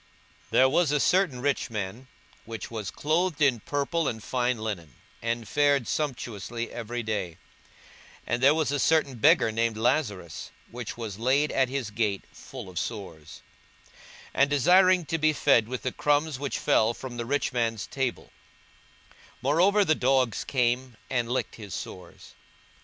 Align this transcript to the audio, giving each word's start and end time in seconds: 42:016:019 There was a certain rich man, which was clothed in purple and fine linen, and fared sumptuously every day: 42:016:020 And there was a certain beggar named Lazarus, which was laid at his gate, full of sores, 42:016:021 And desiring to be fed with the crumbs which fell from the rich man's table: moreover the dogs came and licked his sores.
42:016:019 0.45 0.49
There 0.51 0.69
was 0.69 0.91
a 0.91 0.99
certain 0.99 1.41
rich 1.41 1.69
man, 1.69 2.07
which 2.45 2.71
was 2.71 2.89
clothed 2.89 3.39
in 3.39 3.59
purple 3.59 4.07
and 4.07 4.23
fine 4.23 4.57
linen, 4.57 4.95
and 5.21 5.47
fared 5.47 5.87
sumptuously 5.87 6.71
every 6.71 7.03
day: 7.03 7.37
42:016:020 8.21 8.21
And 8.25 8.41
there 8.41 8.55
was 8.55 8.71
a 8.71 8.79
certain 8.79 9.15
beggar 9.19 9.51
named 9.51 9.77
Lazarus, 9.77 10.49
which 10.71 10.97
was 10.97 11.19
laid 11.19 11.51
at 11.51 11.69
his 11.69 11.91
gate, 11.91 12.23
full 12.33 12.67
of 12.67 12.79
sores, 12.79 13.43
42:016:021 14.33 14.33
And 14.33 14.49
desiring 14.49 15.05
to 15.05 15.17
be 15.19 15.33
fed 15.33 15.67
with 15.67 15.83
the 15.83 15.91
crumbs 15.91 16.39
which 16.39 16.57
fell 16.57 16.95
from 16.95 17.17
the 17.17 17.25
rich 17.27 17.53
man's 17.53 17.85
table: 17.85 18.31
moreover 19.43 19.85
the 19.85 19.93
dogs 19.93 20.43
came 20.43 20.97
and 21.11 21.29
licked 21.31 21.57
his 21.57 21.75
sores. 21.75 22.33